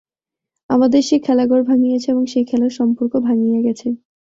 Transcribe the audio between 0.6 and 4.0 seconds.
আমাদের সে খেলাঘর এবং সে খেলার সম্পর্ক ভাঙিয়া গেছে।